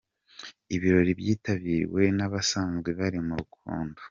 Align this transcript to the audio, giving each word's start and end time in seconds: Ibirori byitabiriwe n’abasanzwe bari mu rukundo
Ibirori 0.75 1.11
byitabiriwe 1.19 2.01
n’abasanzwe 2.17 2.89
bari 2.99 3.19
mu 3.25 3.33
rukundo 3.41 3.99